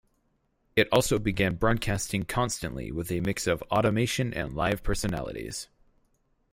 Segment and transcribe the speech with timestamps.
[0.75, 5.67] It also began broadcasting constantly with a mix of automation and live personalities.